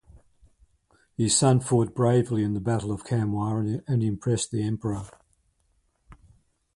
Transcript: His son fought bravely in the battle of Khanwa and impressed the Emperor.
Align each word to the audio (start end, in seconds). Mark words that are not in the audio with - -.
His 1.15 1.37
son 1.37 1.59
fought 1.59 1.93
bravely 1.93 2.43
in 2.43 2.55
the 2.55 2.59
battle 2.59 2.91
of 2.91 3.03
Khanwa 3.03 3.83
and 3.87 4.01
impressed 4.03 4.49
the 4.49 4.63
Emperor. 4.63 5.05